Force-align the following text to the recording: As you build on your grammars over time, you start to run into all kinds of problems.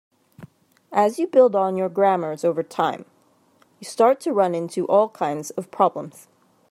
As 0.91 1.19
you 1.19 1.27
build 1.27 1.55
on 1.55 1.77
your 1.77 1.87
grammars 1.87 2.43
over 2.43 2.63
time, 2.63 3.05
you 3.79 3.85
start 3.85 4.19
to 4.21 4.33
run 4.33 4.55
into 4.55 4.87
all 4.87 5.09
kinds 5.09 5.51
of 5.51 5.69
problems. 5.69 6.25